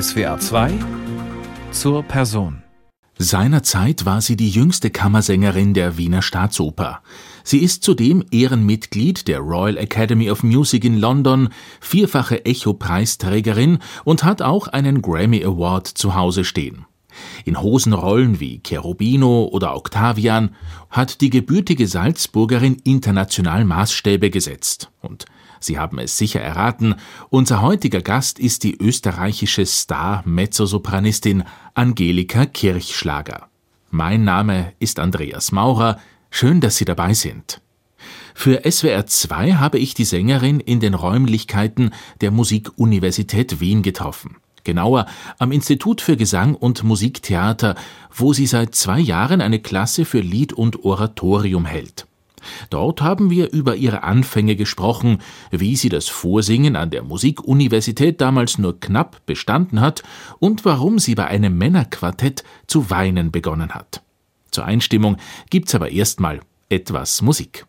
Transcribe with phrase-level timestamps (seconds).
[0.00, 0.72] SWA 2
[1.70, 2.64] zur Person.
[3.16, 7.00] Seinerzeit war sie die jüngste Kammersängerin der Wiener Staatsoper.
[7.44, 14.42] Sie ist zudem Ehrenmitglied der Royal Academy of Music in London, vierfache Echo-Preisträgerin und hat
[14.42, 16.86] auch einen Grammy Award zu Hause stehen.
[17.44, 20.56] In Hosenrollen wie Cherubino oder Octavian
[20.90, 24.90] hat die gebürtige Salzburgerin international Maßstäbe gesetzt.
[25.02, 25.26] Und
[25.64, 26.96] Sie haben es sicher erraten,
[27.30, 33.48] unser heutiger Gast ist die österreichische Star-Mezzosopranistin Angelika Kirchschlager.
[33.90, 35.98] Mein Name ist Andreas Maurer.
[36.30, 37.62] Schön, dass Sie dabei sind.
[38.34, 45.06] Für SWR 2 habe ich die Sängerin in den Räumlichkeiten der Musikuniversität Wien getroffen genauer
[45.38, 47.76] am Institut für Gesang und Musiktheater,
[48.10, 52.06] wo sie seit zwei Jahren eine Klasse für Lied und Oratorium hält.
[52.70, 55.18] Dort haben wir über ihre Anfänge gesprochen,
[55.50, 60.02] wie sie das Vorsingen an der Musikuniversität damals nur knapp bestanden hat
[60.38, 64.02] und warum sie bei einem Männerquartett zu weinen begonnen hat.
[64.50, 65.16] Zur Einstimmung
[65.50, 67.66] gibt's aber erstmal etwas Musik.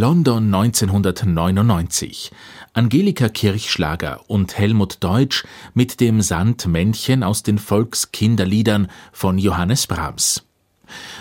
[0.00, 2.30] London 1999.
[2.72, 5.44] Angelika Kirchschlager und Helmut Deutsch
[5.74, 10.42] mit dem Sandmännchen aus den Volkskinderliedern von Johannes Brahms.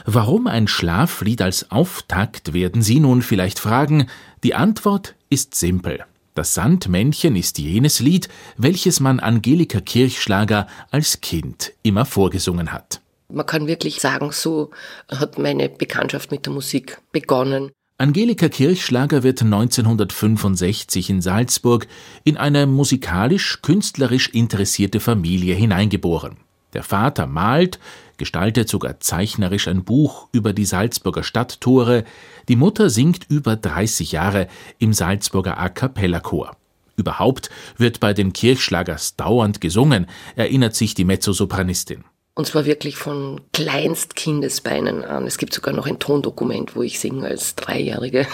[0.05, 4.07] Warum ein Schlaflied als Auftakt, werden Sie nun vielleicht fragen.
[4.45, 6.05] Die Antwort ist simpel.
[6.33, 13.01] Das Sandmännchen ist jenes Lied, welches man Angelika Kirchschlager als Kind immer vorgesungen hat.
[13.27, 14.71] Man kann wirklich sagen, so
[15.09, 17.71] hat meine Bekanntschaft mit der Musik begonnen.
[18.01, 21.85] Angelika Kirchschlager wird 1965 in Salzburg
[22.23, 26.37] in eine musikalisch-künstlerisch interessierte Familie hineingeboren.
[26.71, 27.77] Der Vater malt,
[28.15, 32.05] gestaltet sogar zeichnerisch ein Buch über die Salzburger Stadttore,
[32.47, 34.47] die Mutter singt über 30 Jahre
[34.77, 36.55] im Salzburger A cappella Chor.
[36.95, 40.05] Überhaupt wird bei den Kirchschlagers dauernd gesungen,
[40.37, 42.05] erinnert sich die Mezzosopranistin.
[42.39, 45.27] Und zwar wirklich von Kleinstkindesbeinen an.
[45.27, 48.25] Es gibt sogar noch ein Tondokument, wo ich singe als Dreijährige.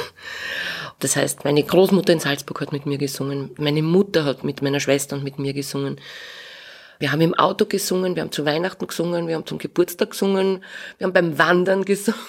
[0.99, 4.79] Das heißt, meine Großmutter in Salzburg hat mit mir gesungen, meine Mutter hat mit meiner
[4.79, 5.99] Schwester und mit mir gesungen.
[6.99, 10.63] Wir haben im Auto gesungen, wir haben zu Weihnachten gesungen, wir haben zum Geburtstag gesungen,
[10.99, 12.19] wir haben beim Wandern gesungen.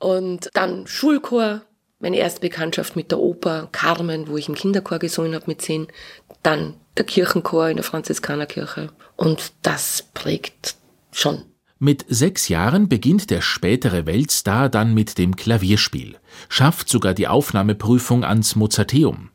[0.00, 1.62] und dann Schulchor,
[2.00, 5.86] meine erste Bekanntschaft mit der Oper Carmen, wo ich im Kinderchor gesungen habe mit zehn.
[6.42, 8.90] Dann der Kirchenchor in der Franziskanerkirche.
[9.16, 10.76] Und das prägt
[11.12, 11.42] schon.
[11.78, 16.16] Mit sechs Jahren beginnt der spätere Weltstar dann mit dem Klavierspiel,
[16.48, 19.30] schafft sogar die Aufnahmeprüfung ans Mozarteum.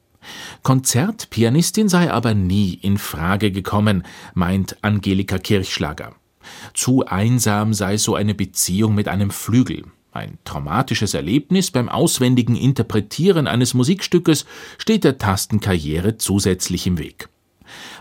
[0.61, 4.03] Konzertpianistin sei aber nie in Frage gekommen,
[4.33, 6.15] meint Angelika Kirchschlager.
[6.73, 9.83] Zu einsam sei so eine Beziehung mit einem Flügel.
[10.15, 14.45] Ein traumatisches Erlebnis beim auswendigen Interpretieren eines Musikstückes
[14.77, 17.27] steht der Tastenkarriere zusätzlich im Weg.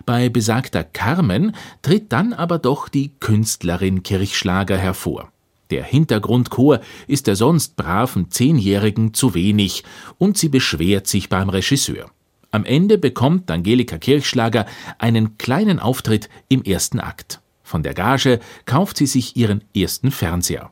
[0.07, 5.33] Bei besagter Carmen tritt dann aber doch die Künstlerin Kirchschlager hervor.
[5.71, 6.79] Der Hintergrundchor
[7.09, 9.83] ist der sonst braven Zehnjährigen zu wenig
[10.17, 12.13] und sie beschwert sich beim Regisseur.
[12.53, 14.67] Am Ende bekommt Angelika Kirchschlager
[14.99, 17.41] einen kleinen Auftritt im ersten Akt.
[17.65, 20.71] Von der Gage kauft sie sich ihren ersten Fernseher.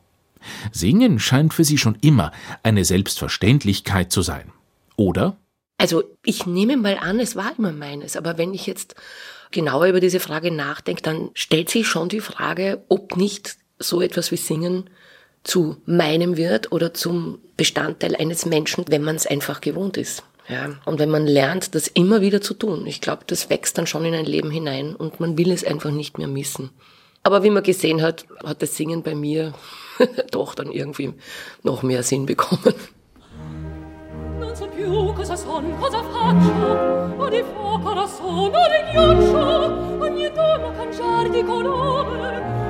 [0.71, 2.31] Singen scheint für sie schon immer
[2.63, 4.51] eine Selbstverständlichkeit zu sein.
[4.95, 5.37] Oder?
[5.77, 8.95] Also ich nehme mal an, es war immer meines, aber wenn ich jetzt
[9.51, 14.31] genauer über diese Frage nachdenke, dann stellt sich schon die Frage, ob nicht so etwas
[14.31, 14.89] wie Singen
[15.43, 20.23] zu meinem wird oder zum Bestandteil eines Menschen, wenn man es einfach gewohnt ist.
[20.49, 23.87] Ja, und wenn man lernt, das immer wieder zu tun, ich glaube, das wächst dann
[23.87, 26.69] schon in ein Leben hinein und man will es einfach nicht mehr missen.
[27.23, 29.53] Aber wie man gesehen hat, hat das Singen bei mir
[30.31, 31.13] doch dann irgendwie
[31.63, 32.73] noch mehr Sinn bekommen.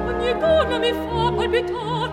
[0.09, 2.09] Ogni donna mi fa palpitar,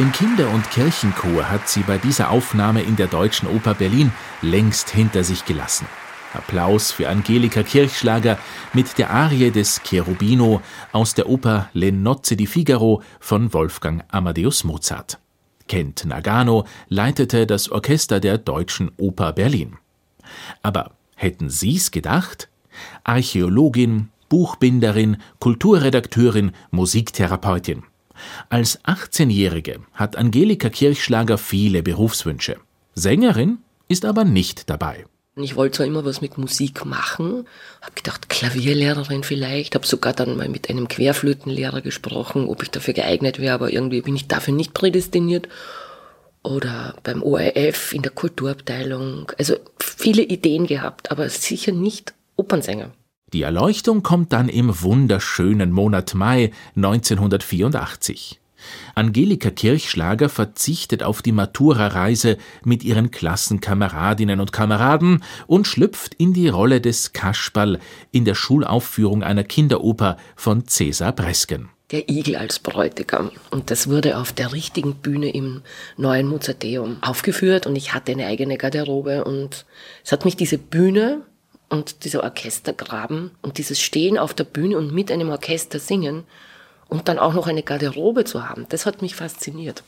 [0.00, 4.88] Den Kinder- und Kirchenchor hat sie bei dieser Aufnahme in der Deutschen Oper Berlin längst
[4.88, 5.86] hinter sich gelassen.
[6.32, 8.38] Applaus für Angelika Kirchschlager
[8.72, 14.64] mit der Arie des Cherubino aus der Oper Le Nozze di Figaro von Wolfgang Amadeus
[14.64, 15.18] Mozart.
[15.68, 19.76] Kent Nagano leitete das Orchester der Deutschen Oper Berlin.
[20.62, 22.48] Aber hätten Sie's gedacht?
[23.04, 27.82] Archäologin, Buchbinderin, Kulturredakteurin, Musiktherapeutin.
[28.48, 32.56] Als 18-Jährige hat Angelika Kirchschlager viele Berufswünsche.
[32.94, 33.58] Sängerin
[33.88, 35.04] ist aber nicht dabei.
[35.36, 37.46] Ich wollte zwar immer was mit Musik machen,
[37.80, 42.94] habe gedacht, Klavierlehrerin vielleicht, habe sogar dann mal mit einem Querflötenlehrer gesprochen, ob ich dafür
[42.94, 45.48] geeignet wäre, aber irgendwie bin ich dafür nicht prädestiniert.
[46.42, 49.30] Oder beim ORF in der Kulturabteilung.
[49.38, 52.90] Also viele Ideen gehabt, aber sicher nicht Opernsänger.
[53.32, 58.40] Die Erleuchtung kommt dann im wunderschönen Monat Mai 1984.
[58.96, 66.48] Angelika Kirchschlager verzichtet auf die Matura-Reise mit ihren Klassenkameradinnen und Kameraden und schlüpft in die
[66.48, 67.78] Rolle des Kasperl
[68.10, 71.70] in der Schulaufführung einer Kinderoper von Cäsar Bresgen.
[71.92, 73.30] Der Igel als Bräutigam.
[73.50, 75.62] Und das wurde auf der richtigen Bühne im
[75.96, 79.66] neuen Mozarteum aufgeführt und ich hatte eine eigene Garderobe und
[80.04, 81.22] es hat mich diese Bühne
[81.70, 86.24] und dieser Orchestergraben und dieses Stehen auf der Bühne und mit einem Orchester singen
[86.88, 89.82] und dann auch noch eine Garderobe zu haben, das hat mich fasziniert.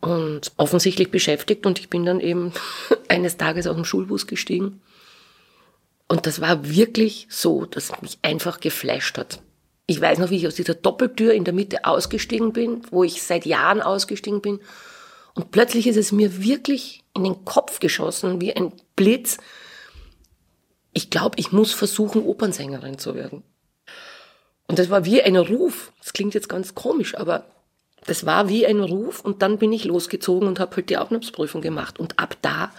[0.00, 2.52] Und offensichtlich beschäftigt und ich bin dann eben
[3.08, 4.80] eines Tages aus dem Schulbus gestiegen.
[6.06, 9.42] Und das war wirklich so, dass mich einfach geflasht hat.
[9.86, 13.22] Ich weiß noch, wie ich aus dieser Doppeltür in der Mitte ausgestiegen bin, wo ich
[13.22, 14.60] seit Jahren ausgestiegen bin.
[15.34, 19.38] Und plötzlich ist es mir wirklich in den Kopf geschossen, wie ein Blitz,
[20.98, 23.44] ich glaube, ich muss versuchen, Opernsängerin zu werden.
[24.66, 25.92] Und das war wie ein Ruf.
[26.00, 27.44] Das klingt jetzt ganz komisch, aber
[28.04, 29.20] das war wie ein Ruf.
[29.20, 32.00] Und dann bin ich losgezogen und habe halt die Aufnahmsprüfung gemacht.
[32.00, 32.72] Und ab da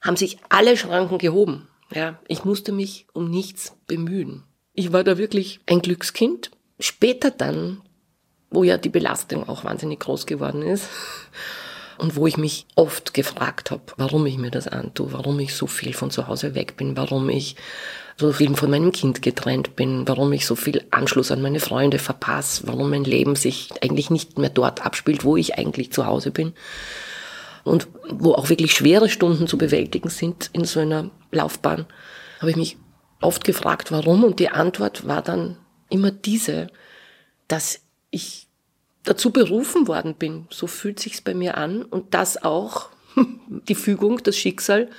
[0.00, 1.68] haben sich alle Schranken gehoben.
[1.94, 4.42] Ja, ich musste mich um nichts bemühen.
[4.72, 6.50] Ich war da wirklich ein Glückskind.
[6.80, 7.82] Später dann,
[8.48, 10.88] wo ja die Belastung auch wahnsinnig groß geworden ist,
[11.98, 15.66] und wo ich mich oft gefragt habe, warum ich mir das antue, warum ich so
[15.66, 17.56] viel von zu Hause weg bin, warum ich
[18.16, 21.98] so viel von meinem Kind getrennt bin, warum ich so viel Anschluss an meine Freunde
[21.98, 26.30] verpasse, warum mein Leben sich eigentlich nicht mehr dort abspielt, wo ich eigentlich zu Hause
[26.30, 26.54] bin.
[27.62, 31.86] Und wo auch wirklich schwere Stunden zu bewältigen sind in so einer Laufbahn,
[32.38, 32.76] habe ich mich
[33.20, 34.24] oft gefragt, warum?
[34.24, 35.56] Und die Antwort war dann
[35.90, 36.68] immer diese,
[37.48, 38.45] dass ich
[39.06, 40.46] dazu berufen worden bin.
[40.50, 42.90] So fühlt sich's bei mir an und das auch
[43.68, 44.90] die Fügung, das Schicksal,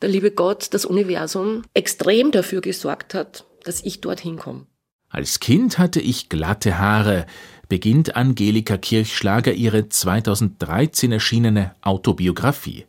[0.00, 4.66] der liebe Gott, das Universum extrem dafür gesorgt hat, dass ich dorthin komme.
[5.08, 7.26] Als Kind hatte ich glatte Haare,
[7.68, 12.86] beginnt Angelika Kirchschlager ihre 2013 erschienene Autobiografie.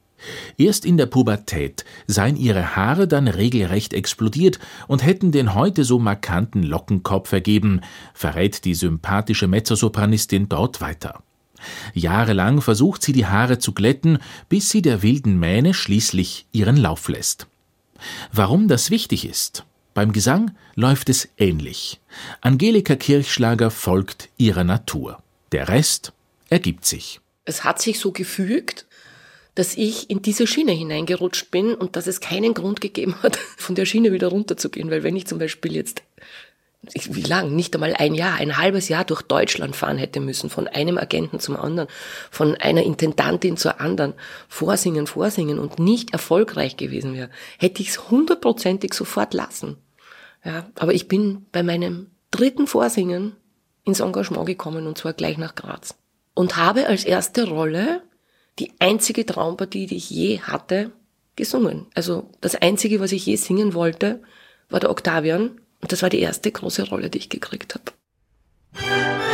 [0.57, 5.99] Erst in der Pubertät seien ihre Haare dann regelrecht explodiert und hätten den heute so
[5.99, 7.81] markanten Lockenkopf ergeben,
[8.13, 11.23] verrät die sympathische Mezzosopranistin dort weiter.
[11.93, 14.19] Jahrelang versucht sie die Haare zu glätten,
[14.49, 17.47] bis sie der wilden Mähne schließlich ihren Lauf lässt.
[18.31, 19.65] Warum das wichtig ist?
[19.93, 21.99] Beim Gesang läuft es ähnlich.
[22.41, 25.23] Angelika Kirchschlager folgt ihrer Natur.
[25.51, 26.13] Der Rest
[26.49, 27.19] ergibt sich.
[27.45, 28.85] Es hat sich so gefügt,
[29.57, 33.73] dass ich in diese Schiene hineingerutscht bin und dass es keinen Grund gegeben hat, von
[33.73, 34.91] der Schiene wieder runterzugehen.
[34.91, 36.03] Weil wenn ich zum Beispiel jetzt,
[36.93, 40.67] wie lang, nicht einmal ein Jahr, ein halbes Jahr durch Deutschland fahren hätte müssen, von
[40.67, 41.89] einem Agenten zum anderen,
[42.29, 44.13] von einer Intendantin zur anderen,
[44.47, 49.77] vorsingen, vorsingen und nicht erfolgreich gewesen wäre, hätte ich es hundertprozentig sofort lassen.
[50.45, 53.35] Ja, aber ich bin bei meinem dritten Vorsingen
[53.85, 55.95] ins Engagement gekommen und zwar gleich nach Graz.
[56.35, 58.03] Und habe als erste Rolle
[58.59, 60.91] die einzige Traumpartie, die ich je hatte,
[61.35, 61.85] gesungen.
[61.93, 64.21] Also das einzige, was ich je singen wollte,
[64.69, 65.61] war der Octavian.
[65.81, 69.26] Und das war die erste große Rolle, die ich gekriegt habe.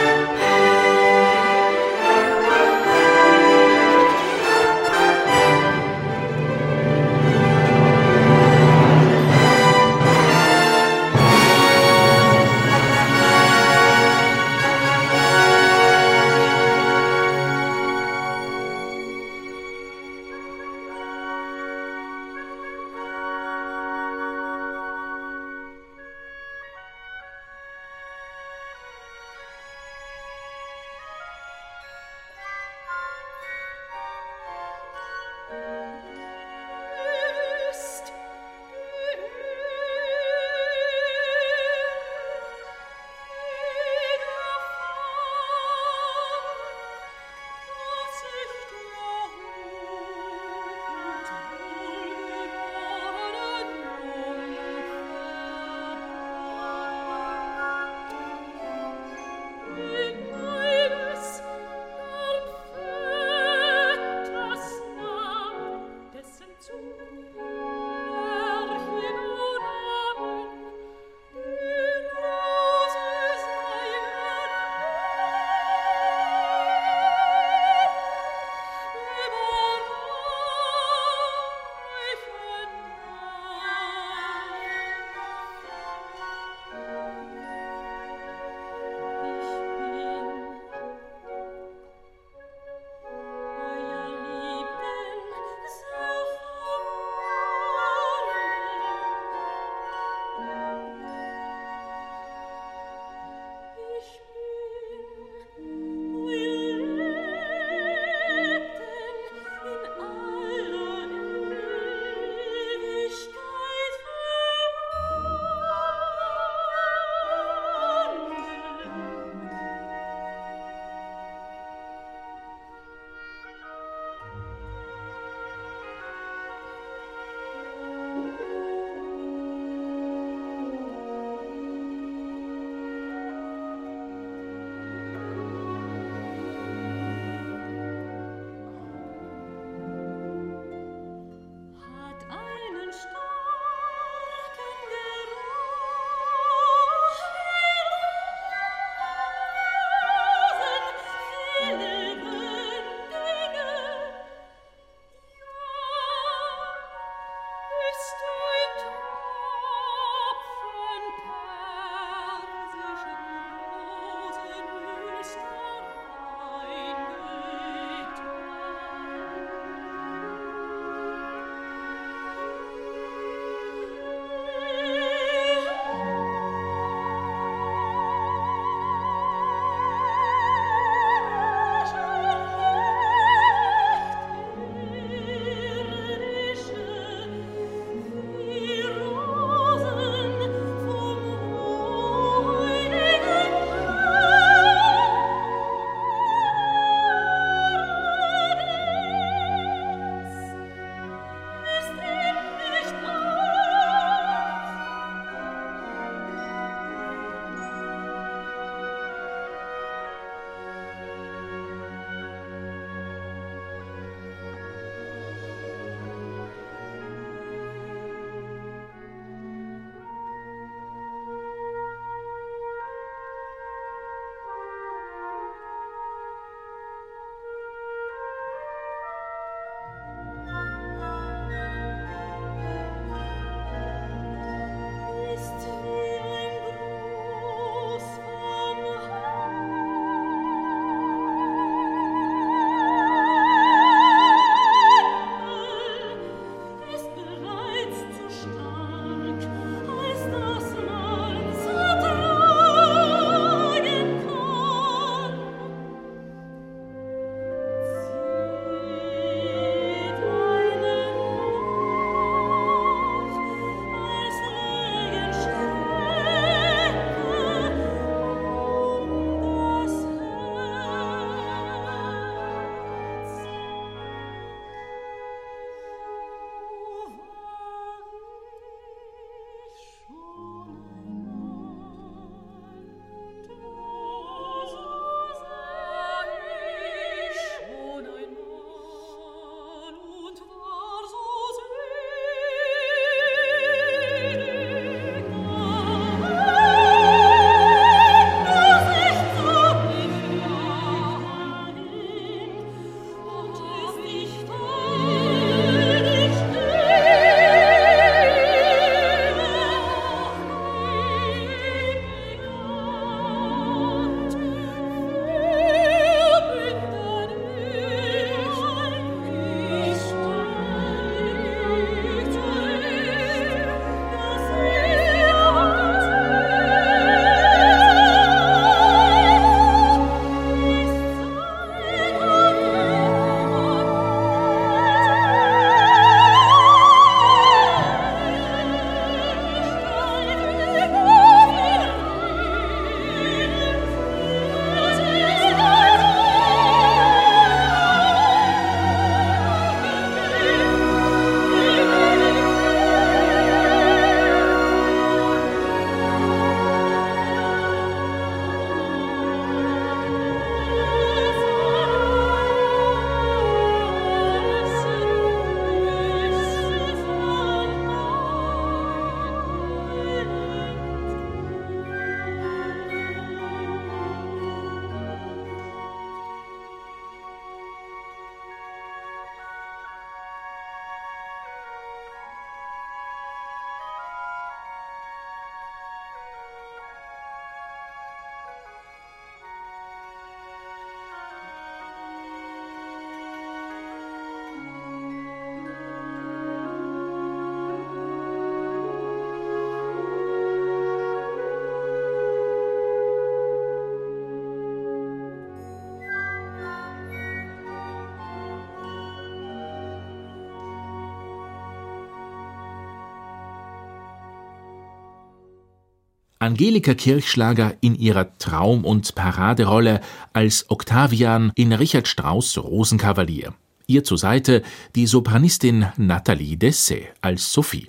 [416.44, 420.02] Angelika Kirchschlager in ihrer Traum- und Paraderolle
[420.34, 423.54] als Octavian in Richard Strauss Rosenkavalier.
[423.88, 424.62] Ihr zur Seite
[424.94, 427.88] die Sopranistin Nathalie Dessay als Sophie.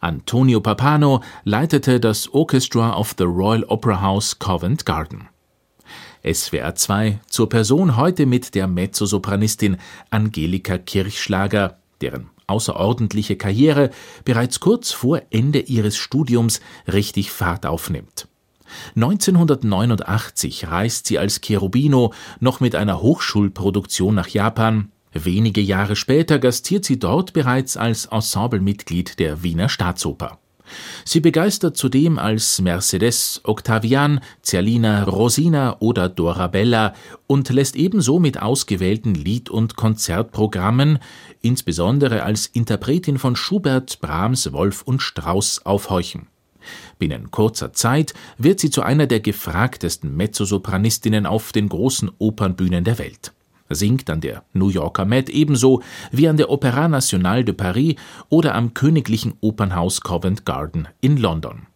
[0.00, 5.28] Antonio Papano leitete das Orchestra of the Royal Opera House Covent Garden.
[6.24, 9.76] SWR 2 zur Person heute mit der Mezzosopranistin
[10.08, 13.90] Angelika Kirchschlager, deren außerordentliche Karriere
[14.24, 18.28] bereits kurz vor Ende ihres Studiums richtig Fahrt aufnimmt.
[18.96, 24.90] 1989 reist sie als Cherubino noch mit einer Hochschulproduktion nach Japan,
[25.24, 30.38] Wenige Jahre später gastiert sie dort bereits als Ensemblemitglied der Wiener Staatsoper.
[31.04, 36.94] Sie begeistert zudem als Mercedes, Octavian, Zerlina, Rosina oder Dorabella
[37.26, 40.98] und lässt ebenso mit ausgewählten Lied- und Konzertprogrammen,
[41.42, 46.26] insbesondere als Interpretin von Schubert, Brahms, Wolf und Strauss aufhorchen.
[46.98, 52.98] Binnen kurzer Zeit wird sie zu einer der gefragtesten Mezzosopranistinnen auf den großen Opernbühnen der
[52.98, 53.32] Welt
[53.68, 57.96] singt an der New Yorker Met ebenso wie an der Opéra Nationale de Paris
[58.28, 61.66] oder am Königlichen Opernhaus Covent Garden in London.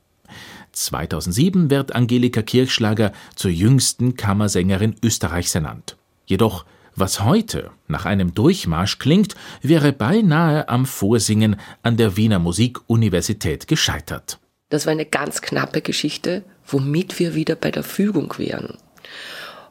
[0.73, 5.97] 2007 wird Angelika Kirchschlager zur jüngsten Kammersängerin Österreichs ernannt.
[6.27, 13.67] Jedoch, was heute nach einem Durchmarsch klingt, wäre beinahe am Vorsingen an der Wiener Musikuniversität
[13.67, 14.39] gescheitert.
[14.69, 18.79] Das war eine ganz knappe Geschichte, womit wir wieder bei der Fügung wären.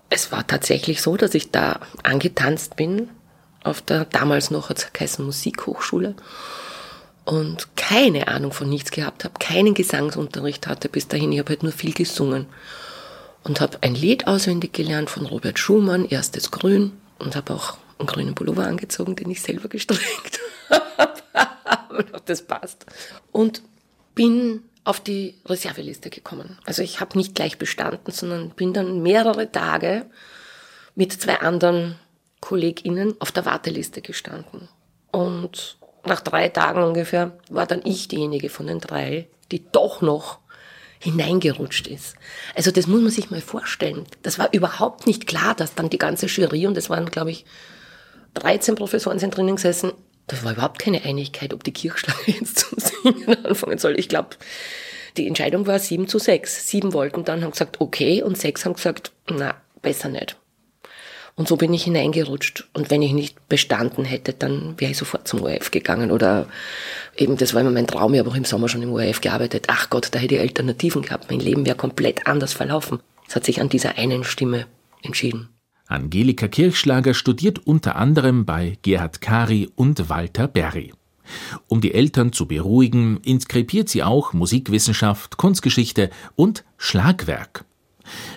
[0.10, 3.10] Es war tatsächlich so, dass ich da angetanzt bin,
[3.64, 6.16] auf der damals noch geheißen Musikhochschule
[7.26, 11.32] und keine Ahnung von nichts gehabt habe, keinen Gesangsunterricht hatte bis dahin.
[11.32, 12.48] Ich habe halt nur viel gesungen
[13.44, 18.08] und habe ein Lied auswendig gelernt von Robert Schumann, erstes Grün und habe auch einen
[18.08, 22.06] grünen Pullover angezogen, den ich selber gestrickt habe.
[22.26, 22.86] das passt.
[23.32, 23.62] Und
[24.16, 26.58] bin auf die Reserveliste gekommen.
[26.66, 30.06] Also ich habe nicht gleich bestanden, sondern bin dann mehrere Tage
[30.96, 31.96] mit zwei anderen
[32.42, 34.70] KollegInnen auf der Warteliste gestanden.
[35.12, 40.40] Und nach drei Tagen ungefähr war dann ich diejenige von den drei, die doch noch
[41.00, 42.16] hineingerutscht ist.
[42.56, 44.06] Also das muss man sich mal vorstellen.
[44.22, 47.46] Das war überhaupt nicht klar, dass dann die ganze Jury, und es waren, glaube ich,
[48.34, 49.94] 13 Professoren sind drinnen gesessen,
[50.30, 54.00] das war überhaupt keine Einigkeit, ob die Kirchschlange jetzt zu singen anfangen soll.
[54.00, 54.30] Ich glaube,
[55.18, 56.68] die Entscheidung war sieben zu sechs.
[56.68, 60.38] Sieben wollten dann, haben gesagt, okay, und sechs haben gesagt, na, besser nicht.
[61.36, 62.68] Und so bin ich hineingerutscht.
[62.74, 66.12] Und wenn ich nicht bestanden hätte, dann wäre ich sofort zum ORF gegangen.
[66.12, 66.48] Oder
[67.16, 69.66] eben, das war immer mein Traum, ich habe auch im Sommer schon im ORF gearbeitet.
[69.68, 71.30] Ach Gott, da hätte ich Alternativen gehabt.
[71.30, 73.00] Mein Leben wäre komplett anders verlaufen.
[73.28, 74.66] Es hat sich an dieser einen Stimme
[75.02, 75.50] entschieden.
[75.90, 80.94] Angelika Kirchschlager studiert unter anderem bei Gerhard Kari und Walter Berry.
[81.68, 87.66] Um die Eltern zu beruhigen, inskribiert sie auch Musikwissenschaft, Kunstgeschichte und Schlagwerk.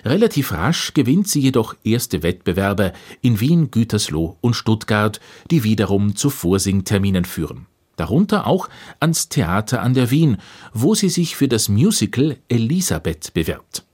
[0.03, 5.19] Relativ rasch gewinnt sie jedoch erste Wettbewerbe in Wien, Gütersloh und Stuttgart,
[5.51, 7.67] die wiederum zu Vorsingterminen führen.
[7.97, 8.67] Darunter auch
[8.99, 10.37] ans Theater an der Wien,
[10.73, 13.85] wo sie sich für das Musical Elisabeth bewirbt.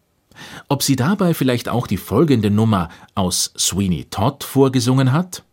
[0.68, 5.44] Ob sie dabei vielleicht auch die folgende Nummer aus Sweeney Todd vorgesungen hat?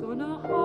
[0.00, 0.63] Demons will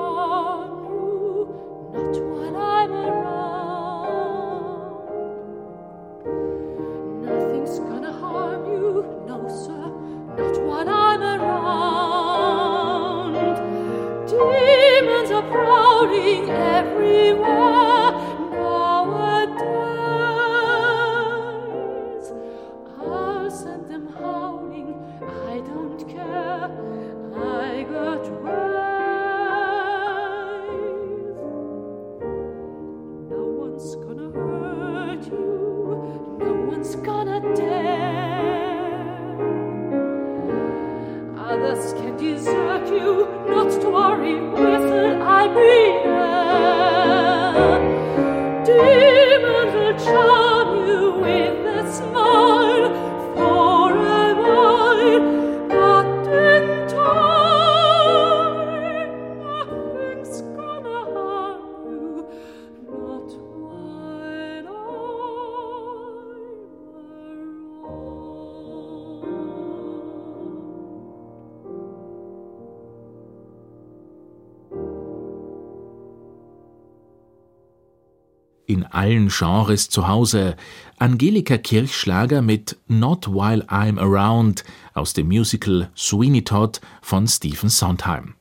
[79.10, 80.56] allen Genres zu Hause.
[81.00, 88.36] Angelika Kirchschlager mit Not While I'm Around aus dem Musical Sweeney Todd von Stephen Sondheim.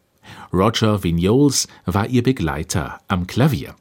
[0.52, 3.76] Roger Vignoles war ihr Begleiter am Klavier.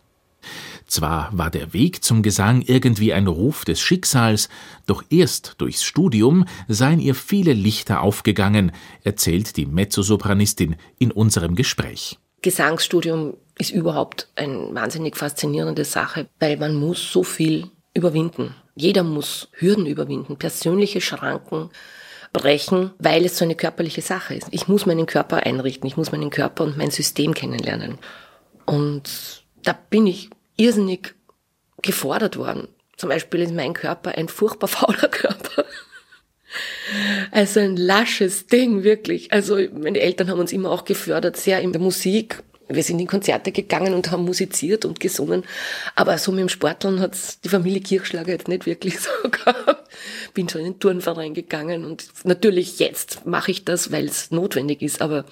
[0.85, 4.47] Zwar war der Weg zum Gesang irgendwie ein Ruf des Schicksals,
[4.85, 8.71] doch erst durchs Studium seien ihr viele Lichter aufgegangen,
[9.03, 12.17] erzählt die Mezzosopranistin in unserem Gespräch.
[12.47, 18.55] Gesangsstudium ist überhaupt eine wahnsinnig faszinierende Sache, weil man muss so viel überwinden.
[18.73, 21.71] Jeder muss Hürden überwinden, persönliche Schranken
[22.31, 24.47] brechen, weil es so eine körperliche Sache ist.
[24.51, 27.97] Ich muss meinen Körper einrichten, ich muss meinen Körper und mein System kennenlernen.
[28.65, 31.15] Und da bin ich irrsinnig
[31.81, 32.69] gefordert worden.
[32.95, 35.65] Zum Beispiel ist mein Körper ein furchtbar fauler Körper.
[37.31, 39.31] Also ein lasches Ding, wirklich.
[39.31, 42.43] Also meine Eltern haben uns immer auch gefördert, sehr in der Musik.
[42.69, 45.43] Wir sind in Konzerte gegangen und haben musiziert und gesungen.
[45.95, 49.89] Aber so mit dem Sporteln hat's die Familie Kirchschlager jetzt nicht wirklich so gehabt.
[50.33, 54.81] Bin schon in den Turnverein gegangen und natürlich jetzt mache ich das, weil es notwendig
[54.81, 55.25] ist, aber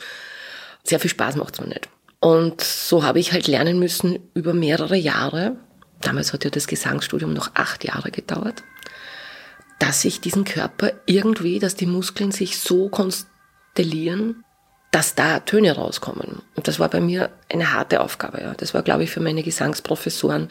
[0.84, 1.90] sehr viel Spaß macht's mir nicht.
[2.22, 5.58] Und so habe ich halt lernen müssen über mehrere Jahre.
[6.02, 8.64] Damals hat ja das Gesangsstudium noch acht Jahre gedauert
[9.80, 14.44] dass ich diesen Körper irgendwie, dass die Muskeln sich so konstellieren,
[14.92, 16.42] dass da Töne rauskommen.
[16.56, 18.42] Und das war bei mir eine harte Aufgabe.
[18.42, 18.54] Ja.
[18.54, 20.50] Das war, glaube ich, für meine Gesangsprofessoren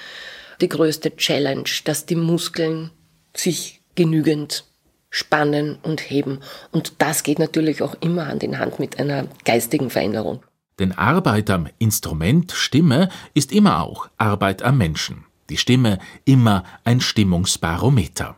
[0.60, 2.90] die größte Challenge, dass die Muskeln
[3.34, 4.64] sich genügend
[5.10, 6.40] spannen und heben.
[6.72, 10.42] Und das geht natürlich auch immer Hand in Hand mit einer geistigen Veränderung.
[10.78, 15.24] Denn Arbeit am Instrument Stimme ist immer auch Arbeit am Menschen.
[15.50, 18.36] Die Stimme immer ein Stimmungsbarometer.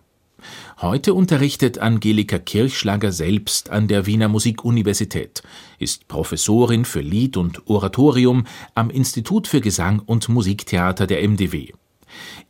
[0.83, 5.43] Heute unterrichtet Angelika Kirchschlager selbst an der Wiener Musikuniversität,
[5.79, 11.73] ist Professorin für Lied und Oratorium am Institut für Gesang und Musiktheater der MDW.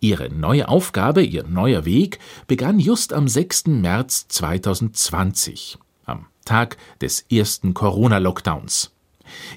[0.00, 3.66] Ihre neue Aufgabe, ihr neuer Weg begann just am 6.
[3.66, 8.90] März 2020, am Tag des ersten Corona-Lockdowns.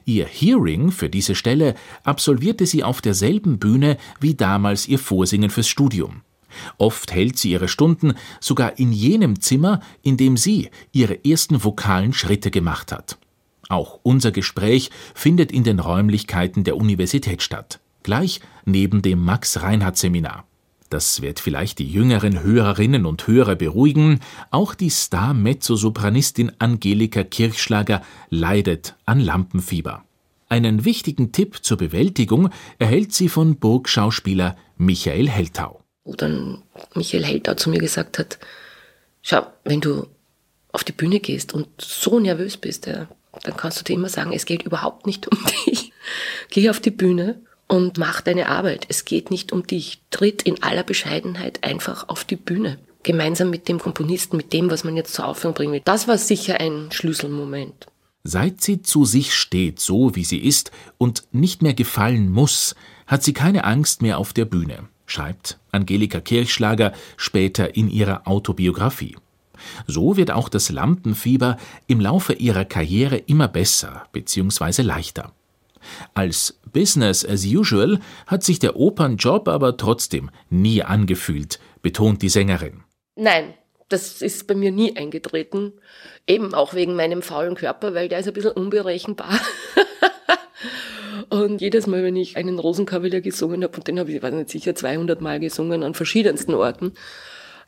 [0.06, 5.68] Ihr Hearing für diese Stelle absolvierte sie auf derselben Bühne wie damals ihr Vorsingen fürs
[5.68, 6.22] Studium.
[6.78, 12.14] Oft hält sie ihre Stunden sogar in jenem Zimmer, in dem sie ihre ersten vokalen
[12.14, 13.18] Schritte gemacht hat.
[13.70, 20.46] Auch unser Gespräch findet in den Räumlichkeiten der Universität statt, gleich neben dem Max-Reinhardt-Seminar.
[20.90, 24.22] Das wird vielleicht die jüngeren Hörerinnen und Hörer beruhigen.
[24.50, 30.04] Auch die Star-Mezzosopranistin Angelika Kirchschlager leidet an Lampenfieber.
[30.48, 36.64] Einen wichtigen Tipp zur Bewältigung erhält sie von Burgschauspieler Michael Heltau wo dann
[36.96, 38.40] Michael Heldau zu mir gesagt hat,
[39.22, 40.08] schau, wenn du
[40.72, 43.08] auf die Bühne gehst und so nervös bist, ja,
[43.44, 45.94] dann kannst du dir immer sagen, es geht überhaupt nicht um dich.
[46.50, 48.88] Geh auf die Bühne und mach deine Arbeit.
[48.90, 50.02] Es geht nicht um dich.
[50.10, 52.80] Tritt in aller Bescheidenheit einfach auf die Bühne.
[53.04, 55.82] Gemeinsam mit dem Komponisten, mit dem, was man jetzt zur Aufführung bringen will.
[55.86, 57.86] Das war sicher ein Schlüsselmoment.
[58.24, 63.24] Seit sie zu sich steht, so wie sie ist, und nicht mehr gefallen muss, hat
[63.24, 69.16] sie keine Angst mehr auf der Bühne schreibt Angelika Kirchschlager später in ihrer Autobiografie.
[69.88, 74.82] So wird auch das Lampenfieber im Laufe ihrer Karriere immer besser bzw.
[74.84, 75.34] leichter.
[76.14, 82.84] Als Business as usual hat sich der Opernjob aber trotzdem nie angefühlt, betont die Sängerin.
[83.16, 83.54] Nein,
[83.90, 85.74] das ist bei mir nie eingetreten.
[86.28, 89.40] Eben auch wegen meinem faulen Körper, weil der ist ein bisschen unberechenbar.
[91.30, 94.50] Und jedes Mal, wenn ich einen Rosenkavalier gesungen habe, und den habe ich, weiß nicht,
[94.50, 96.94] sicher 200 Mal gesungen an verschiedensten Orten,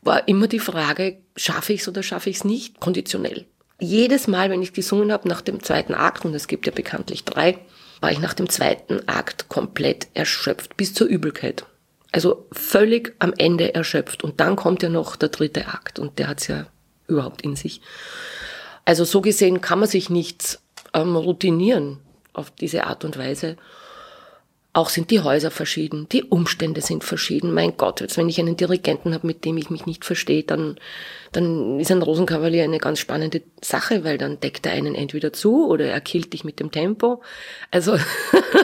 [0.02, 3.46] war immer die Frage, schaffe ich es oder schaffe ich es nicht, konditionell.
[3.78, 7.24] Jedes Mal, wenn ich gesungen habe, nach dem zweiten Akt, und es gibt ja bekanntlich
[7.24, 7.58] drei,
[8.00, 11.64] war ich nach dem zweiten Akt komplett erschöpft, bis zur Übelkeit.
[12.10, 14.22] Also völlig am Ende erschöpft.
[14.22, 16.66] Und dann kommt ja noch der dritte Akt, und der hat's ja
[17.06, 17.80] überhaupt in sich.
[18.84, 20.60] Also so gesehen kann man sich nichts
[20.94, 21.98] ähm, routinieren
[22.32, 23.56] auf diese Art und Weise.
[24.74, 27.52] Auch sind die Häuser verschieden, die Umstände sind verschieden.
[27.52, 30.76] Mein Gott, jetzt wenn ich einen Dirigenten habe, mit dem ich mich nicht verstehe, dann,
[31.32, 35.68] dann ist ein Rosenkavalier eine ganz spannende Sache, weil dann deckt er einen entweder zu
[35.68, 37.22] oder er killt dich mit dem Tempo.
[37.70, 37.98] Also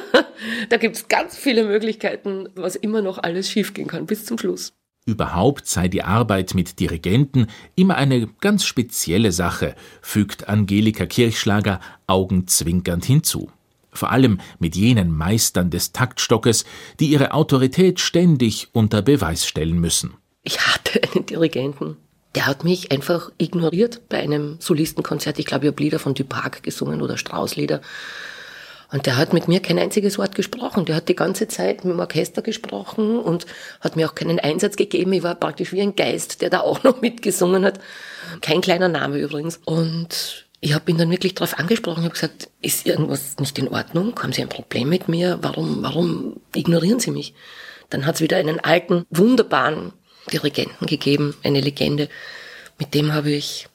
[0.71, 4.73] da gibt's ganz viele Möglichkeiten, was immer noch alles schiefgehen kann bis zum Schluss.
[5.05, 13.05] Überhaupt sei die Arbeit mit Dirigenten immer eine ganz spezielle Sache, fügt Angelika Kirchschlager augenzwinkernd
[13.05, 13.51] hinzu.
[13.91, 16.65] Vor allem mit jenen Meistern des Taktstockes,
[17.01, 20.15] die ihre Autorität ständig unter Beweis stellen müssen.
[20.43, 21.97] Ich hatte einen Dirigenten,
[22.35, 25.39] der hat mich einfach ignoriert bei einem Solistenkonzert.
[25.39, 27.81] Ich glaube, ich habe Lieder von Dupac gesungen oder Straußlieder.
[28.91, 30.87] Und der hat mit mir kein einziges Wort gesprochen.
[30.87, 33.47] Der hat die ganze Zeit mit dem Orchester gesprochen und
[33.81, 35.13] hat mir auch keinen Einsatz gegeben.
[35.13, 37.81] Ich war praktisch wie ein Geist, der da auch noch mitgesungen hat.
[38.41, 39.61] Kein kleiner Name übrigens.
[39.65, 42.01] Und ich habe ihn dann wirklich darauf angesprochen.
[42.01, 44.19] Ich habe gesagt, ist irgendwas nicht in Ordnung?
[44.21, 45.39] Haben Sie ein Problem mit mir?
[45.43, 47.35] Warum, warum ignorieren Sie mich?
[47.91, 49.93] Dann hat es wieder einen alten, wunderbaren
[50.33, 52.09] Dirigenten gegeben, eine Legende.
[52.79, 53.69] Mit dem habe ich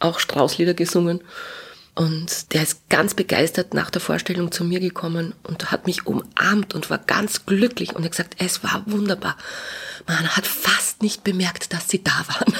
[0.00, 1.22] auch Straußlieder gesungen.
[1.96, 6.72] Und der ist ganz begeistert nach der Vorstellung zu mir gekommen und hat mich umarmt
[6.72, 9.36] und war ganz glücklich und hat gesagt, es war wunderbar.
[10.06, 12.54] Man hat fast nicht bemerkt, dass sie da waren.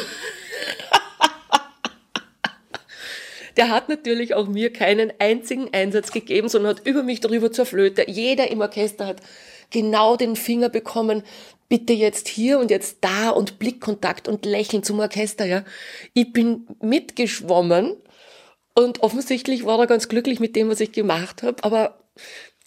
[3.59, 7.66] Der hat natürlich auch mir keinen einzigen Einsatz gegeben, sondern hat über mich drüber zur
[7.66, 8.09] Flöte.
[8.09, 9.21] Jeder im Orchester hat
[9.71, 11.25] genau den Finger bekommen,
[11.68, 15.64] bitte jetzt hier und jetzt da und Blickkontakt und Lächeln zum Orchester, ja.
[16.14, 17.97] Ich bin mitgeschwommen
[18.75, 21.62] und offensichtlich war er ganz glücklich mit dem, was ich gemacht habe.
[21.64, 21.99] Aber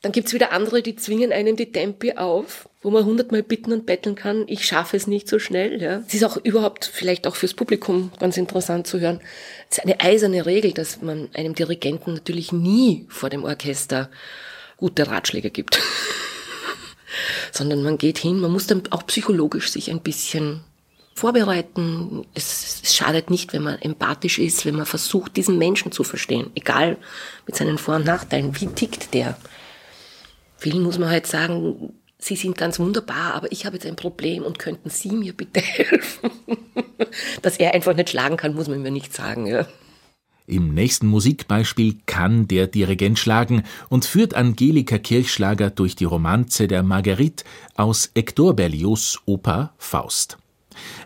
[0.02, 3.86] dann gibt's wieder andere, die zwingen einem die Tempi auf, wo man hundertmal bitten und
[3.86, 4.46] betteln kann.
[4.48, 5.80] Ich schaffe es nicht so schnell.
[5.80, 6.02] Ja.
[6.08, 9.22] Es ist auch überhaupt vielleicht auch fürs Publikum ganz interessant zu hören.
[9.70, 14.10] Es ist eine eiserne Regel, dass man einem Dirigenten natürlich nie vor dem Orchester
[14.78, 15.80] gute Ratschläge gibt.
[17.52, 20.62] Sondern man geht hin, man muss dann auch psychologisch sich ein bisschen
[21.14, 22.26] vorbereiten.
[22.34, 26.50] Es, es, schadet nicht, wenn man empathisch ist, wenn man versucht, diesen Menschen zu verstehen,
[26.56, 26.98] egal
[27.46, 28.60] mit seinen Vor- und Nachteilen.
[28.60, 29.38] Wie tickt der?
[30.62, 34.44] Vielen muss man halt sagen, Sie sind ganz wunderbar, aber ich habe jetzt ein Problem
[34.44, 36.30] und könnten Sie mir bitte helfen?
[37.42, 39.48] Dass er einfach nicht schlagen kann, muss man mir nicht sagen.
[39.48, 39.66] Ja.
[40.46, 46.84] Im nächsten Musikbeispiel kann der Dirigent schlagen und führt Angelika Kirchschlager durch die Romanze der
[46.84, 47.44] Marguerite
[47.74, 50.38] aus Hector Berlioz' Oper Faust.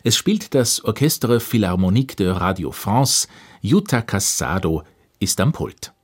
[0.03, 3.29] Es spielt das Orchestre Philharmonique de Radio France.
[3.61, 4.83] Jutta Cassado
[5.19, 5.94] ist am Pult.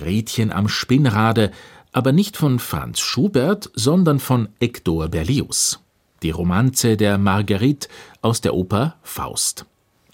[0.00, 1.50] Gretchen am Spinnrade,
[1.92, 5.80] aber nicht von Franz Schubert, sondern von Hector Berlioz.
[6.22, 7.88] Die Romanze der Marguerite
[8.22, 9.66] aus der Oper Faust.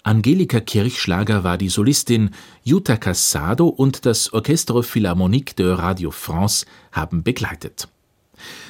[0.03, 2.31] Angelika Kirchschlager war die Solistin,
[2.63, 7.87] Jutta Cassado und das Orchestre Philharmonique de Radio France haben begleitet.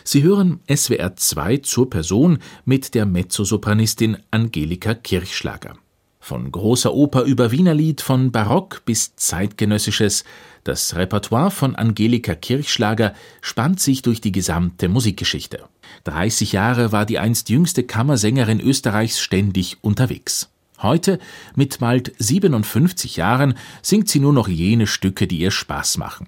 [0.03, 5.77] Sie hören SWR 2 zur Person mit der Mezzosopranistin Angelika Kirchschlager.
[6.19, 10.25] Von großer Oper über Wienerlied, von Barock bis Zeitgenössisches,
[10.67, 15.63] das Repertoire von Angelika Kirchschlager spannt sich durch die gesamte Musikgeschichte.
[16.03, 20.49] 30 Jahre war die einst jüngste Kammersängerin Österreichs ständig unterwegs.
[20.81, 21.19] Heute,
[21.55, 26.27] mit bald 57 Jahren, singt sie nur noch jene Stücke, die ihr Spaß machen.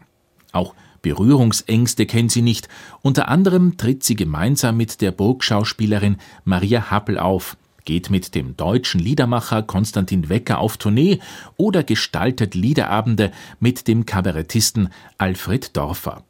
[0.53, 2.67] Auch Berührungsängste kennt sie nicht.
[3.01, 8.99] Unter anderem tritt sie gemeinsam mit der Burgschauspielerin Maria Happel auf, geht mit dem deutschen
[8.99, 11.19] Liedermacher Konstantin Wecker auf Tournee
[11.57, 16.23] oder gestaltet Liederabende mit dem Kabarettisten Alfred Dorfer.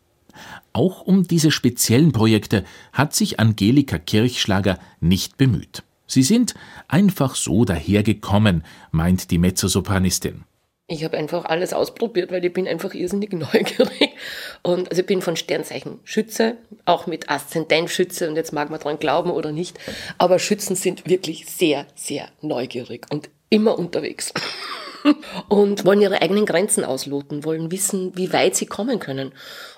[0.74, 5.84] Auch um diese speziellen Projekte hat sich Angelika Kirchschlager nicht bemüht.
[6.08, 6.56] Sie sind
[6.88, 10.44] einfach so dahergekommen, meint die Mezzosopranistin.
[10.90, 14.16] Ich habe einfach alles ausprobiert, weil ich bin einfach irrsinnig neugierig.
[14.64, 18.80] Und also ich bin von Sternzeichen Schütze, auch mit Aszendent Schütze und jetzt mag man
[18.80, 19.80] dran glauben oder nicht.
[20.18, 24.34] Aber Schützen sind wirklich sehr, sehr neugierig und immer unterwegs.
[25.48, 29.32] und wollen ihre eigenen Grenzen ausloten, wollen wissen, wie weit sie kommen können.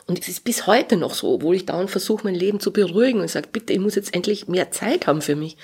[0.08, 3.20] Und es ist bis heute noch so, obwohl ich dauernd versuche, mein Leben zu beruhigen
[3.20, 5.58] und sage, bitte, ich muss jetzt endlich mehr Zeit haben für mich.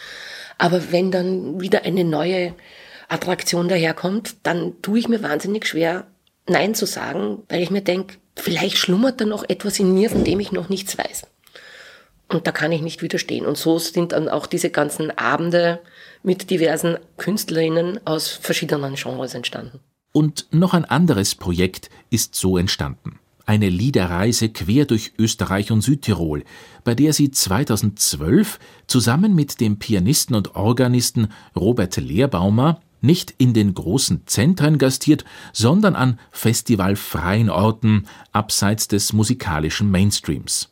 [0.58, 2.54] Aber wenn dann wieder eine neue
[3.08, 6.08] Attraktion daherkommt, dann tue ich mir wahnsinnig schwer,
[6.50, 10.24] Nein zu sagen, weil ich mir denke, vielleicht schlummert da noch etwas in mir, von
[10.24, 11.28] dem ich noch nichts weiß.
[12.30, 13.46] Und da kann ich nicht widerstehen.
[13.46, 15.80] Und so sind dann auch diese ganzen Abende
[16.24, 19.80] mit diversen Künstlerinnen aus verschiedenen Genres entstanden.
[20.14, 23.20] Und noch ein anderes Projekt ist so entstanden.
[23.46, 26.44] Eine Liederreise quer durch Österreich und Südtirol,
[26.84, 33.74] bei der sie 2012 zusammen mit dem Pianisten und Organisten Robert Lehrbaumer nicht in den
[33.74, 40.70] großen Zentren gastiert, sondern an festivalfreien Orten abseits des musikalischen Mainstreams.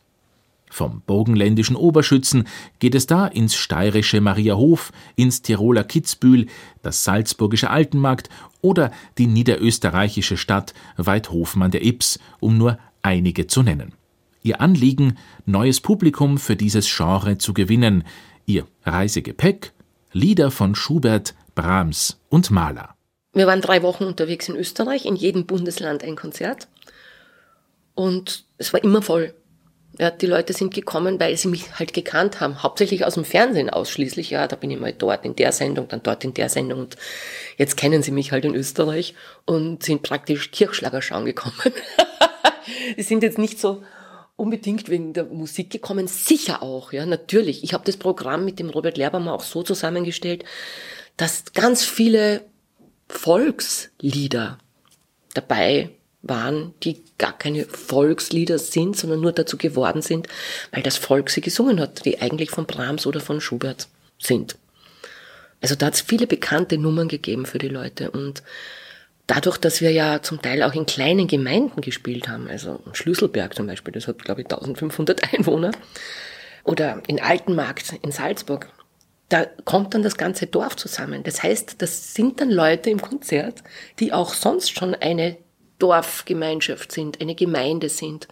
[0.68, 2.46] Vom burgenländischen Oberschützen
[2.80, 6.48] geht es da ins steirische Mariahof, ins Tiroler Kitzbühel,
[6.82, 8.28] das salzburgische Altenmarkt
[8.60, 13.92] oder die niederösterreichische Stadt Weidhofen der Ips, um nur einige zu nennen.
[14.42, 15.16] Ihr Anliegen,
[15.46, 18.04] neues Publikum für dieses Genre zu gewinnen,
[18.44, 19.72] ihr Reisegepäck,
[20.12, 22.94] Lieder von Schubert, Brahms und Mahler.
[23.32, 26.68] Wir waren drei Wochen unterwegs in Österreich, in jedem Bundesland ein Konzert.
[27.94, 29.34] Und es war immer voll.
[29.98, 32.62] Ja, die Leute sind gekommen, weil sie mich halt gekannt haben.
[32.62, 34.30] Hauptsächlich aus dem Fernsehen ausschließlich.
[34.30, 36.80] Ja, da bin ich mal dort in der Sendung, dann dort in der Sendung.
[36.80, 36.96] Und
[37.56, 39.14] jetzt kennen sie mich halt in Österreich
[39.46, 41.56] und sind praktisch Kirchschlager schauen gekommen.
[42.98, 43.82] die sind jetzt nicht so
[44.36, 46.06] unbedingt wegen der Musik gekommen.
[46.06, 47.64] Sicher auch, ja, natürlich.
[47.64, 50.44] Ich habe das Programm mit dem Robert Lehrbaum auch so zusammengestellt,
[51.16, 52.44] dass ganz viele
[53.08, 54.58] Volkslieder
[55.34, 55.90] dabei
[56.22, 60.28] waren, die gar keine Volkslieder sind, sondern nur dazu geworden sind,
[60.72, 63.88] weil das Volk sie gesungen hat, die eigentlich von Brahms oder von Schubert
[64.18, 64.56] sind.
[65.60, 68.42] Also da hat es viele bekannte Nummern gegeben für die Leute und
[69.26, 73.66] dadurch, dass wir ja zum Teil auch in kleinen Gemeinden gespielt haben, also Schlüsselberg zum
[73.66, 75.72] Beispiel, das hat glaube ich 1500 Einwohner,
[76.64, 78.68] oder in Altenmarkt in Salzburg,
[79.28, 81.22] da kommt dann das ganze Dorf zusammen.
[81.24, 83.62] Das heißt, das sind dann Leute im Konzert,
[83.98, 85.36] die auch sonst schon eine
[85.78, 88.28] Dorfgemeinschaft sind, eine Gemeinde sind.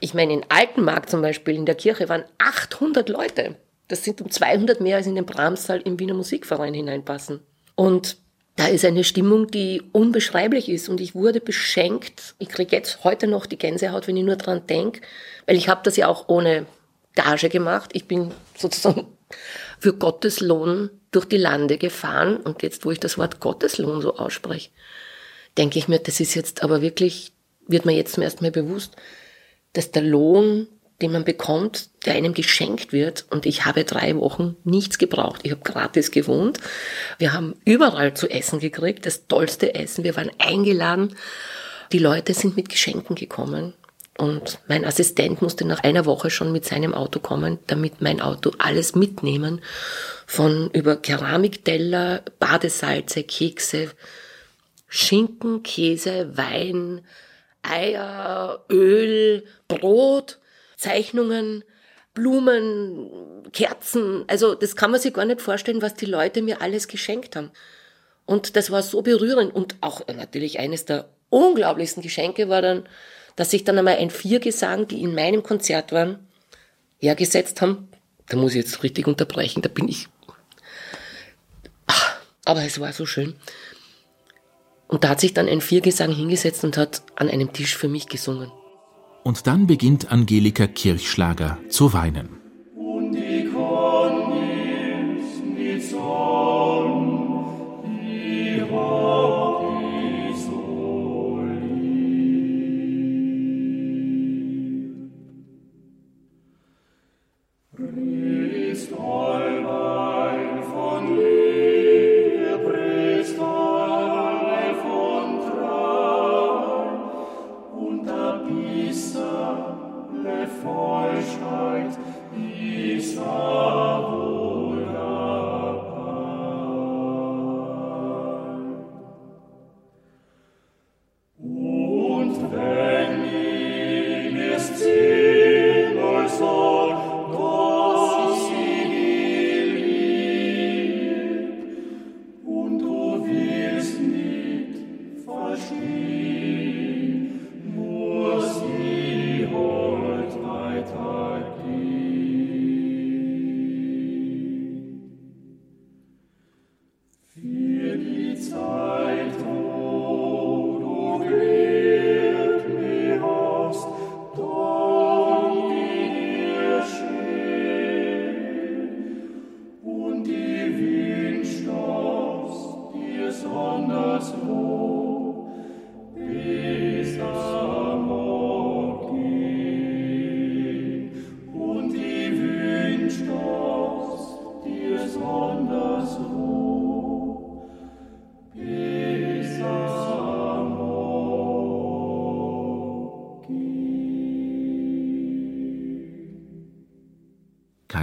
[0.00, 3.56] Ich meine, in Altenmarkt zum Beispiel in der Kirche waren 800 Leute.
[3.88, 7.40] Das sind um 200 mehr als in den Brahmssaal im Wiener Musikverein hineinpassen.
[7.74, 8.18] Und
[8.56, 10.88] da ist eine Stimmung, die unbeschreiblich ist.
[10.88, 12.34] Und ich wurde beschenkt.
[12.38, 15.02] Ich kriege jetzt heute noch die Gänsehaut, wenn ich nur dran denke,
[15.46, 16.66] weil ich habe das ja auch ohne
[17.14, 17.90] Gage gemacht.
[17.92, 19.06] Ich bin sozusagen
[19.78, 22.36] für Gottes Lohn durch die Lande gefahren.
[22.38, 24.70] Und jetzt, wo ich das Wort Gotteslohn so ausspreche,
[25.58, 27.32] denke ich mir, das ist jetzt aber wirklich,
[27.66, 28.96] wird mir jetzt zum ersten Mal bewusst,
[29.72, 30.68] dass der Lohn
[31.02, 33.26] den man bekommt, der einem geschenkt wird.
[33.30, 35.40] Und ich habe drei Wochen nichts gebraucht.
[35.42, 36.58] Ich habe gratis gewohnt.
[37.18, 40.04] Wir haben überall zu essen gekriegt, das tollste Essen.
[40.04, 41.14] Wir waren eingeladen.
[41.92, 43.74] Die Leute sind mit Geschenken gekommen.
[44.18, 48.52] Und mein Assistent musste nach einer Woche schon mit seinem Auto kommen, damit mein Auto
[48.58, 49.60] alles mitnehmen.
[50.26, 53.90] Von über Keramikteller, Badesalze, Kekse,
[54.88, 57.02] Schinken, Käse, Wein,
[57.62, 60.38] Eier, Öl, Brot
[60.76, 61.64] Zeichnungen,
[62.14, 63.10] Blumen,
[63.52, 64.24] Kerzen.
[64.28, 67.50] Also das kann man sich gar nicht vorstellen, was die Leute mir alles geschenkt haben.
[68.24, 69.54] Und das war so berührend.
[69.54, 72.88] Und auch natürlich eines der unglaublichsten Geschenke war dann,
[73.36, 76.26] dass sich dann einmal ein Viergesang, die in meinem Konzert waren,
[76.98, 77.88] hergesetzt haben.
[78.28, 80.08] Da muss ich jetzt richtig unterbrechen, da bin ich.
[81.86, 83.34] Ach, aber es war so schön.
[84.88, 88.08] Und da hat sich dann ein Viergesang hingesetzt und hat an einem Tisch für mich
[88.08, 88.50] gesungen.
[89.22, 92.35] Und dann beginnt Angelika Kirchschlager zu weinen.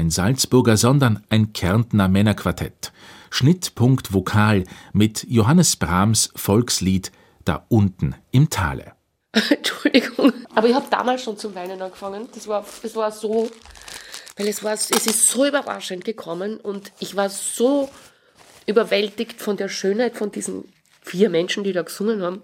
[0.03, 2.91] Kein Salzburger, sondern ein Kärntner Männerquartett.
[3.29, 7.13] Schnittpunkt Vokal mit Johannes Brahms Volkslied
[7.45, 8.91] Da unten im Tale.
[9.49, 12.27] Entschuldigung, aber ich habe damals schon zum Weinen angefangen.
[12.35, 13.49] Das war, das war so,
[14.35, 17.89] weil es war, es ist so überraschend gekommen und ich war so
[18.65, 20.65] überwältigt von der Schönheit von diesen
[21.01, 22.41] vier Menschen, die da gesungen haben.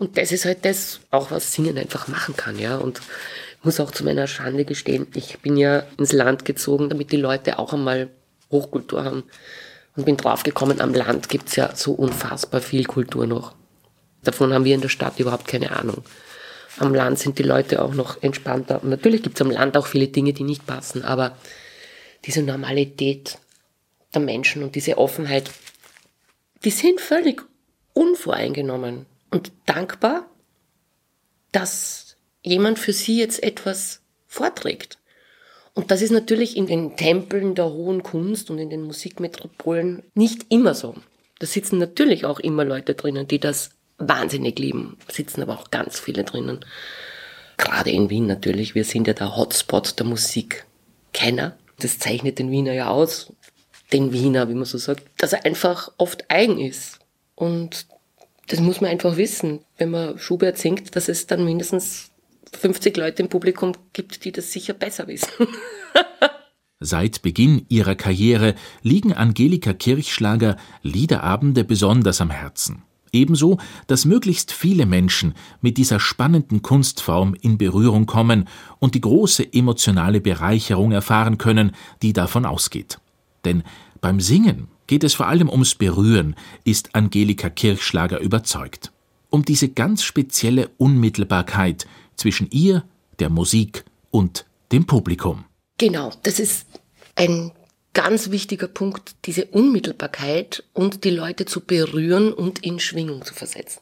[0.00, 2.76] Und das ist halt das, auch was Singen einfach machen kann, ja.
[2.76, 3.02] Und
[3.62, 7.58] muss auch zu meiner Schande gestehen, ich bin ja ins Land gezogen, damit die Leute
[7.58, 8.08] auch einmal
[8.50, 9.24] Hochkultur haben.
[9.96, 13.54] Und bin draufgekommen, am Land gibt's ja so unfassbar viel Kultur noch.
[14.22, 16.04] Davon haben wir in der Stadt überhaupt keine Ahnung.
[16.78, 18.82] Am Land sind die Leute auch noch entspannter.
[18.82, 21.36] Und natürlich gibt's am Land auch viele Dinge, die nicht passen, aber
[22.24, 23.38] diese Normalität
[24.14, 25.50] der Menschen und diese Offenheit,
[26.64, 27.42] die sind völlig
[27.92, 30.26] unvoreingenommen und dankbar,
[31.52, 32.09] dass
[32.42, 34.98] jemand für sie jetzt etwas vorträgt.
[35.74, 40.46] Und das ist natürlich in den Tempeln der hohen Kunst und in den Musikmetropolen nicht
[40.48, 40.94] immer so.
[41.38, 46.00] Da sitzen natürlich auch immer Leute drinnen, die das wahnsinnig lieben, sitzen aber auch ganz
[46.00, 46.64] viele drinnen.
[47.56, 48.74] Gerade in Wien natürlich.
[48.74, 51.56] Wir sind ja der Hotspot der Musikkenner.
[51.78, 53.32] Das zeichnet den Wiener ja aus.
[53.92, 55.02] Den Wiener, wie man so sagt.
[55.18, 56.98] Dass er einfach oft eigen ist.
[57.34, 57.86] Und
[58.48, 59.60] das muss man einfach wissen.
[59.76, 62.09] Wenn man Schubert singt, dass es dann mindestens
[62.56, 65.28] 50 Leute im Publikum gibt, die das sicher besser wissen.
[66.80, 72.82] Seit Beginn ihrer Karriere liegen Angelika Kirchschlager Liederabende besonders am Herzen.
[73.12, 78.48] Ebenso, dass möglichst viele Menschen mit dieser spannenden Kunstform in Berührung kommen
[78.78, 81.72] und die große emotionale Bereicherung erfahren können,
[82.02, 82.98] die davon ausgeht.
[83.44, 83.62] Denn
[84.00, 86.34] beim Singen geht es vor allem ums Berühren,
[86.64, 88.92] ist Angelika Kirchschlager überzeugt.
[89.28, 91.86] Um diese ganz spezielle Unmittelbarkeit
[92.20, 92.84] zwischen ihr,
[93.18, 95.44] der Musik und dem Publikum.
[95.78, 96.66] Genau, das ist
[97.16, 97.52] ein
[97.94, 103.80] ganz wichtiger Punkt, diese Unmittelbarkeit und die Leute zu berühren und in Schwingung zu versetzen.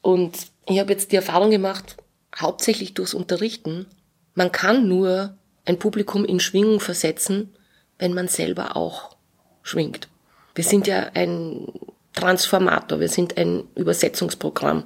[0.00, 0.36] Und
[0.68, 1.96] ich habe jetzt die Erfahrung gemacht,
[2.34, 3.86] hauptsächlich durchs Unterrichten,
[4.34, 7.54] man kann nur ein Publikum in Schwingung versetzen,
[7.98, 9.16] wenn man selber auch
[9.62, 10.08] schwingt.
[10.54, 11.66] Wir sind ja ein
[12.12, 14.84] Transformator, wir sind ein Übersetzungsprogramm,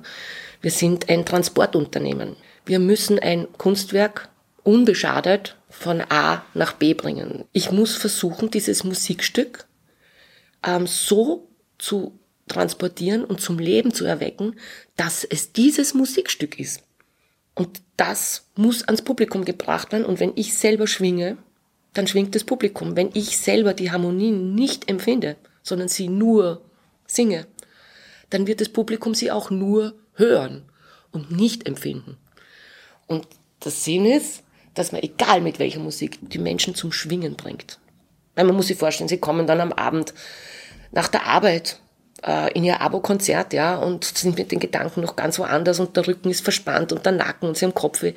[0.62, 2.36] wir sind ein Transportunternehmen.
[2.70, 4.28] Wir müssen ein Kunstwerk
[4.62, 7.42] unbeschadet von A nach B bringen.
[7.50, 9.66] Ich muss versuchen, dieses Musikstück
[10.64, 11.48] ähm, so
[11.78, 12.16] zu
[12.46, 14.54] transportieren und zum Leben zu erwecken,
[14.94, 16.84] dass es dieses Musikstück ist.
[17.56, 20.04] Und das muss ans Publikum gebracht werden.
[20.04, 21.38] Und wenn ich selber schwinge,
[21.92, 22.94] dann schwingt das Publikum.
[22.94, 26.62] Wenn ich selber die Harmonie nicht empfinde, sondern sie nur
[27.04, 27.48] singe,
[28.28, 30.70] dann wird das Publikum sie auch nur hören
[31.10, 32.16] und nicht empfinden.
[33.10, 33.26] Und
[33.64, 34.44] der Sinn ist,
[34.74, 37.80] dass man, egal mit welcher Musik, die Menschen zum Schwingen bringt.
[38.36, 40.14] Weil man muss sich vorstellen, sie kommen dann am Abend
[40.92, 41.80] nach der Arbeit
[42.24, 46.06] äh, in ihr Abo-Konzert, ja, und sind mit den Gedanken noch ganz woanders und der
[46.06, 48.14] Rücken ist verspannt und der Nacken und sie haben Kopfweh.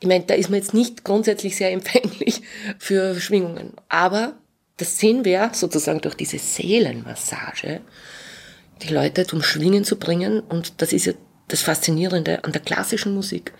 [0.00, 2.42] Ich meine, da ist man jetzt nicht grundsätzlich sehr empfänglich
[2.78, 3.72] für Schwingungen.
[3.88, 4.34] Aber
[4.76, 7.80] das Sinn wäre, sozusagen durch diese Seelenmassage,
[8.82, 10.40] die Leute zum Schwingen zu bringen.
[10.40, 11.14] Und das ist ja
[11.48, 13.54] das Faszinierende an der klassischen Musik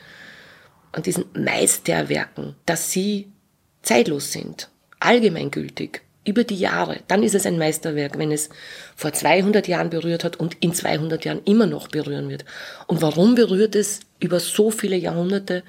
[0.96, 3.28] an diesen Meisterwerken, dass sie
[3.82, 8.50] zeitlos sind, allgemeingültig, über die Jahre, dann ist es ein Meisterwerk, wenn es
[8.96, 12.44] vor 200 Jahren berührt hat und in 200 Jahren immer noch berühren wird.
[12.88, 15.62] Und warum berührt es über so viele Jahrhunderte?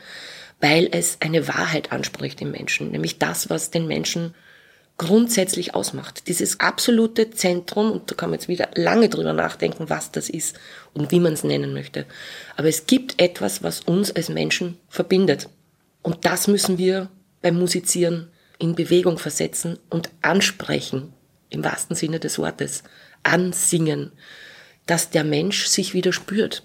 [0.59, 4.33] Weil es eine Wahrheit anspricht im Menschen, nämlich das, was den Menschen
[4.97, 6.27] grundsätzlich ausmacht.
[6.27, 10.59] Dieses absolute Zentrum, und da kann man jetzt wieder lange drüber nachdenken, was das ist
[11.11, 12.05] wie man es nennen möchte.
[12.55, 15.49] Aber es gibt etwas, was uns als Menschen verbindet.
[16.01, 17.09] Und das müssen wir
[17.41, 18.29] beim Musizieren
[18.59, 21.13] in Bewegung versetzen und ansprechen,
[21.49, 22.83] im wahrsten Sinne des Wortes,
[23.23, 24.11] ansingen,
[24.85, 26.63] dass der Mensch sich wieder spürt.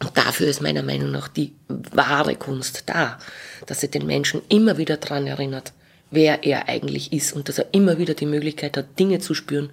[0.00, 3.18] Und dafür ist meiner Meinung nach die wahre Kunst da,
[3.66, 5.72] dass sie den Menschen immer wieder dran erinnert,
[6.10, 9.70] wer er eigentlich ist und dass er immer wieder die Möglichkeit hat, Dinge zu spüren,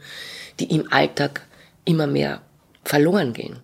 [0.60, 1.42] die im Alltag
[1.86, 2.42] immer mehr
[2.84, 3.60] verloren gehen.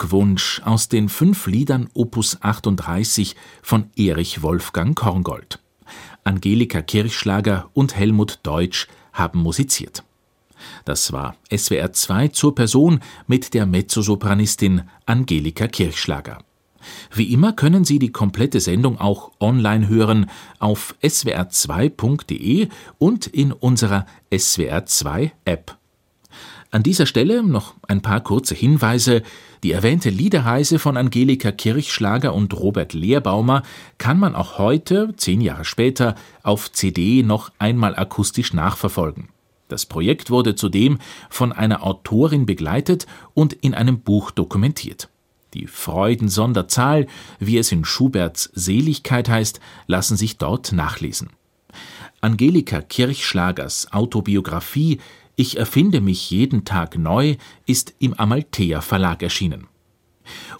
[0.00, 5.58] Glückwunsch aus den fünf Liedern Opus 38 von Erich Wolfgang Korngold.
[6.24, 10.02] Angelika Kirchschlager und Helmut Deutsch haben musiziert.
[10.86, 16.38] Das war SWR 2 zur Person mit der Mezzosopranistin Angelika Kirchschlager.
[17.12, 20.30] Wie immer können Sie die komplette Sendung auch online hören
[20.60, 25.76] auf swr2.de und in unserer SWR2 App.
[26.72, 29.22] An dieser Stelle noch ein paar kurze Hinweise.
[29.64, 33.64] Die erwähnte Liederreise von Angelika Kirchschlager und Robert Lehrbaumer
[33.98, 36.14] kann man auch heute, zehn Jahre später,
[36.44, 39.30] auf CD noch einmal akustisch nachverfolgen.
[39.66, 40.98] Das Projekt wurde zudem
[41.28, 45.08] von einer Autorin begleitet und in einem Buch dokumentiert.
[45.54, 47.08] Die Freuden-Sonderzahl,
[47.40, 49.58] wie es in Schuberts Seligkeit heißt,
[49.88, 51.30] lassen sich dort nachlesen.
[52.20, 55.00] Angelika Kirchschlagers Autobiografie
[55.40, 59.68] Ich erfinde mich jeden Tag neu ist im Amalthea Verlag erschienen.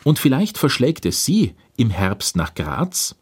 [0.04, 3.14] Und vielleicht verschlägt es Sie im Herbst nach Graz?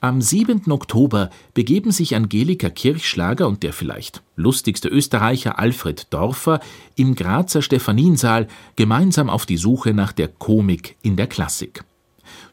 [0.00, 0.72] Am 7.
[0.72, 6.58] Oktober begeben sich Angelika Kirchschlager und der vielleicht lustigste Österreicher Alfred Dorfer
[6.96, 11.84] im Grazer Stephaniensaal gemeinsam auf die Suche nach der Komik in der Klassik.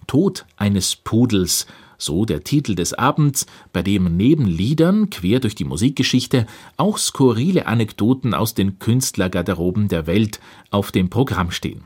[0.05, 1.65] Tod eines Pudels,
[1.97, 6.45] so der Titel des Abends, bei dem neben Liedern quer durch die Musikgeschichte
[6.77, 10.39] auch skurrile Anekdoten aus den Künstlergarderoben der Welt
[10.71, 11.85] auf dem Programm stehen.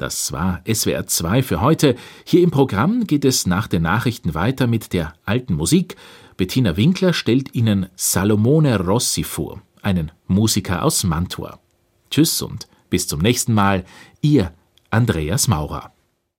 [0.00, 1.94] Das war SWR 2 für heute.
[2.24, 5.96] Hier im Programm geht es nach den Nachrichten weiter mit der alten Musik.
[6.38, 11.58] Bettina Winkler stellt Ihnen Salomone Rossi vor, einen Musiker aus Mantua.
[12.10, 13.84] Tschüss und bis zum nächsten Mal,
[14.22, 14.52] Ihr
[14.88, 15.92] Andreas Maurer.